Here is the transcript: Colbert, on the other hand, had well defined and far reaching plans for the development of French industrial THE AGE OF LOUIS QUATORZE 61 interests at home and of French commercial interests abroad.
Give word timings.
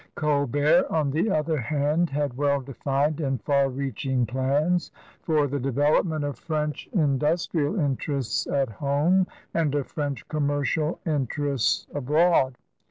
Colbert, 0.15 0.87
on 0.89 1.11
the 1.11 1.29
other 1.29 1.57
hand, 1.59 2.09
had 2.09 2.35
well 2.35 2.59
defined 2.59 3.21
and 3.21 3.39
far 3.43 3.69
reaching 3.69 4.25
plans 4.25 4.91
for 5.21 5.45
the 5.45 5.59
development 5.59 6.25
of 6.25 6.39
French 6.39 6.89
industrial 6.91 7.73
THE 7.73 7.81
AGE 7.81 7.83
OF 7.83 7.89
LOUIS 7.89 7.97
QUATORZE 8.05 8.27
61 8.33 8.55
interests 8.55 8.71
at 8.71 8.77
home 8.79 9.27
and 9.53 9.75
of 9.75 9.85
French 9.85 10.27
commercial 10.27 10.99
interests 11.05 11.85
abroad. 11.93 12.57